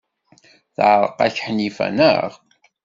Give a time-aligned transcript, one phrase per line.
[0.75, 2.29] Teɛreq-ak Ḥnifa, naɣ?